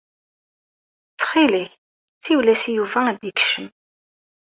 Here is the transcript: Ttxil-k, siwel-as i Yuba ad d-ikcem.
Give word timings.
Ttxil-k, 1.11 1.71
siwel-as 2.23 2.63
i 2.69 2.71
Yuba 2.75 2.99
ad 3.11 3.17
d-ikcem. 3.19 3.67